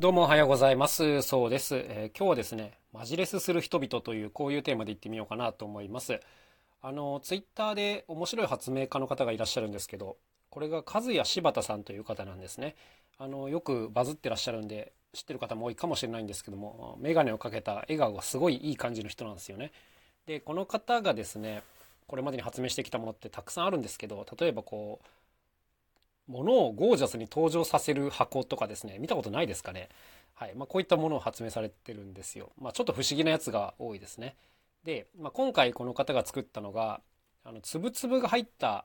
[0.00, 1.20] どうもおはようございます。
[1.20, 6.18] そうです、えー、今日はですね、マジレスする人々というこういうテーマでいってみようかなと思います。
[6.80, 10.16] あの、ツイッターで面白い発明家の方がいらっしゃるんですけど、
[10.48, 12.74] これが和也柴田さんという方なんですね。
[13.18, 19.72] あの、よくバズってらっしゃるんで、知ってる方も多いかもしれないんですけども、メガネをかけた笑顔がすごいいい感じの人なんですよね。
[20.24, 21.62] で、この方がですね、
[22.06, 25.06] これまでに発明してきたものってたくさんあるんですけど、例えばこう、
[26.26, 28.98] ものをゴージャスに登場させる箱とかですね。
[28.98, 29.88] 見たことないですかね。
[30.34, 30.54] はい。
[30.54, 34.36] まあ、こういったものを発明されてるんですよ、まあ、ちょっと不思議なやつが多いですね。
[34.84, 37.00] で、まあ、今回この方が作ったのが
[37.44, 38.84] あのつぶつぶが入った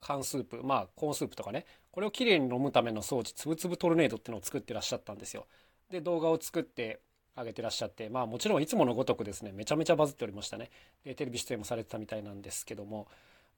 [0.00, 0.62] 缶スープ。
[0.64, 1.64] まあコーンスープとかね。
[1.92, 5.46] これをきれいに飲むための装置つぶつぶトルネードっていうのを作ってらっしゃったんですよ。
[5.90, 7.00] で動画を作って
[7.36, 8.08] 上げてらっしゃって。
[8.08, 9.52] まあもちろんいつものごとくですね。
[9.52, 10.70] めちゃめちゃバズっておりましたね。
[11.04, 13.06] でテレビ出演もされてたみたいなんですけども。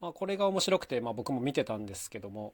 [0.01, 2.53] まあこれが面白くて、まあ、僕も見てたんですけども。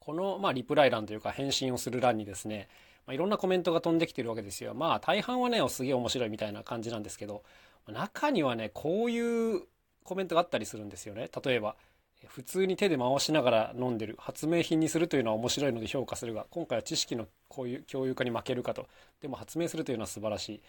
[0.00, 2.68] この、まあ、リプライ欄というか返信をする欄にですね、
[3.06, 4.74] まあ、いろんなコメントが飛んできてるわけですよ。
[4.74, 7.44] まあ大半はね、すげえ面白いみたいな感じなんですけど、
[7.86, 9.62] 中にはね、こういう
[10.04, 11.28] コメントがあったりするんですよね。
[11.44, 11.76] 例えば、
[12.26, 18.88] 普通に手で回しながら飲んでる発明品にするというのは面白いので評価するが今回は知識のこういう共有化に負けるかと
[19.22, 20.60] でも発明するというのは素晴らしい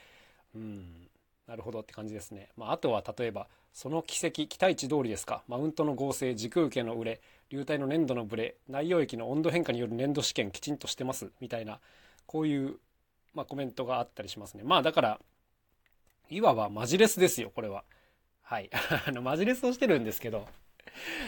[0.56, 1.10] うん
[1.52, 5.44] なるほどって感じですね、まあ、あとは例えばその奇跡期待値通りですか。
[5.50, 11.80] マウントの合成時空系の売れ流体の粘土のブレ内容液の温度変化による粘土試験きちんとしてますみたいな
[12.26, 12.76] こういう、
[13.34, 14.64] まあ、コメントがあったりしますね。
[14.64, 15.20] まあだから
[16.30, 17.84] いわばマジレスですよこれは。
[18.44, 18.70] はい。
[19.06, 20.48] あのマジレスをしてるんですけど。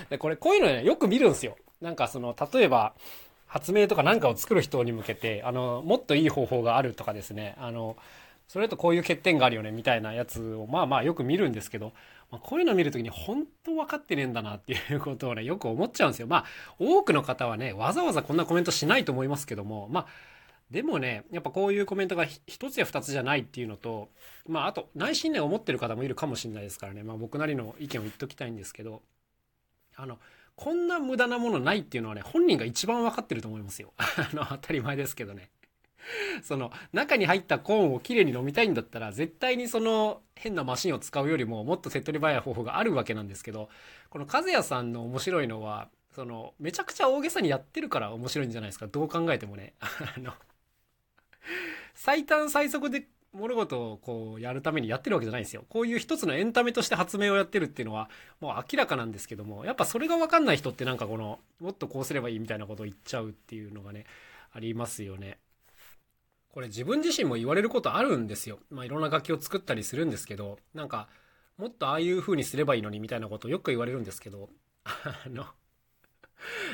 [0.10, 1.58] でこれこういうのねよく見るんですよ。
[1.82, 2.94] なんかその例えば
[3.48, 7.56] 発明とか何かを作る人に向けてあのもっといい方法があるとかですね。
[7.58, 7.98] あの
[8.54, 11.92] それとこういう欠点があるよねみたいなやつをまあまあよく見るんですけど
[12.34, 16.26] まあ、こういうの見るときに本当分かってねえんだなっていうことをね、よく思っちゃうんですよ。
[16.26, 16.46] まあ、
[16.80, 20.06] 多くの方はね、わざわざこんなコメントしないと思いますけども、まあ、
[20.72, 24.10] でもね、やっぱこういうコメントが一つや二つじゃないっていうのと、
[24.48, 29.04] まあ、あと、内心ね、思ってる方もいるかもしれないですからね、まあ、僕なりの意見を言っときたいんですけど、
[29.96, 30.18] あの、
[30.56, 33.94] こんな無駄なものないっていうのはね、本人が一番分かってると思いますよ。
[34.18, 35.52] あの、当たり前ですけどね。
[36.44, 43.70] その中に入ったコーンをきれいに飲みたいんだったら絶対にその変なマシンを使うよりももっと手っ取り早い方法があるわけなんですけど
[44.10, 50.34] この和也さんの面白いのはそのめちゃくちゃ大げさにやってるから面白いんじゃないですかどう考えてもね あの
[51.96, 55.66] 最短最速で物事をこうやるためにやってるわけじゃないんですよ。
[55.68, 58.10] こういう一つのエンタメとして発明をやってるっていうのは
[58.40, 64.06] もう明らかなんですけども、やっぱそれがわかんない人ってなんかこの、もっとこうすればいいみたいなことを言っちゃうっていうのがね、
[64.52, 65.40] ありますよね。
[66.54, 68.60] これ自分自身も言われることあるんですよ。
[68.70, 71.10] まあいろんな楽器を作ったりするんですけど、なんか、
[71.58, 74.50] もっとああいう風にすればいいのにみたいなことをよく言われるんですけど、
[74.86, 75.48] あの、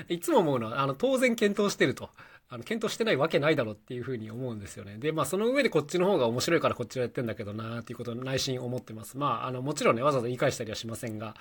[0.10, 2.10] いつも思うのは、あの、当然検討してると。
[2.50, 4.98] あの、検討してないわけないだろっていう風に思うんですよね。
[4.98, 9.18] で、まあその上でこっちの方が面白いからこっちはやってんだけどなっていうことを内心思ってます。
[9.18, 11.36] まあ、あの、もちろんね、わざわざ言い返したりはしませんが、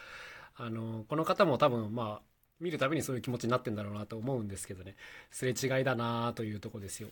[0.55, 2.23] あの、この方も多分まあ、
[2.61, 4.97] 見るたびにそういう気持ちになってんだろうなと思うんですけどね、
[5.31, 7.09] すれ違いだなというとこですよ。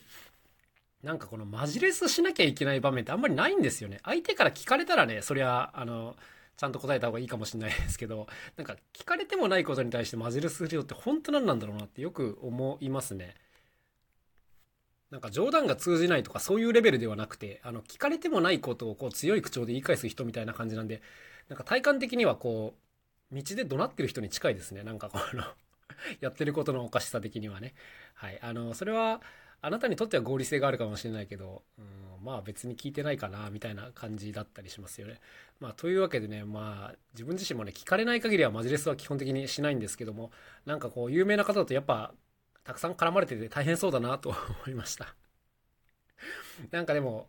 [1.07, 4.01] なんかこのマジレスしなきゃいけない場面ってあんまりないんですよね。
[4.03, 6.17] 相手から聞かれたらね、そりゃ、あの、
[6.57, 8.27] ちゃんと答えた方がいいかもしれないですけど、
[8.59, 13.37] なんか聞かれてもないことに対してマジレスするよって本当なんなんだろうなってよく思いますね。
[15.13, 21.03] なんか冗談が通じないとかそういうレベルではなくて、あの、聞かれてもないことをこう強い口調で言い返す人みたいな感じなんで、
[21.49, 22.75] なんか体感的にはこ
[23.31, 24.83] う、道で怒鳴ってる人に近いですね。
[24.83, 25.45] なんかこの
[26.19, 27.75] やってることのおかしさ的にはね。
[28.15, 28.41] はい。
[28.43, 29.23] あの、それは、
[29.63, 35.21] あなたにとっては合理性があるかもしれないけど、うん、まあ別に聞いてないかな、みたいな感じだったりしますよね。
[35.61, 40.31] まあというわけでね、まあ自分自身もね、聞かれない限りはマジレスは基本的にしないんですけども、
[40.65, 42.13] なんかこう有名な方だとやっぱ
[42.65, 45.15] たくさん絡まれてて大変そうだなと思いました。
[46.71, 47.29] なんかでも、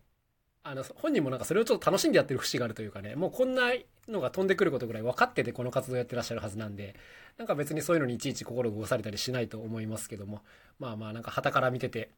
[0.64, 3.72] あの、本人もなんかそれをちょっと楽しんでやってる節があるというかね、もうこんな
[4.08, 6.96] のが飛んでくることぐらい分かっててこの活動やってらっしゃるはずなんで、
[7.38, 10.42] なんか別にそういうのにいちいち心動かされたりしないと思いますけども、
[10.80, 12.10] まあまあなんか旗から見てて、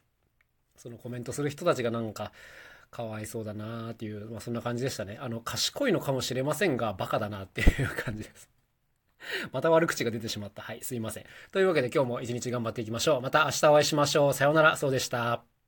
[0.77, 2.31] そのコメントする人たちがなんか、
[2.91, 5.17] かわいそうだなーっていう、まあそんな感じでしたね。
[5.21, 8.49] あの、賢いのかもしれませんが、バカだなっていう感じです。
[9.51, 10.61] また悪口が出てしまった。
[10.61, 11.25] はい、すいません。
[11.51, 13.21] というわけで今日も一日頑張っていきましょう。
[13.21, 14.33] また明日お会いしましょう。
[14.33, 15.58] さようなら、そうでした。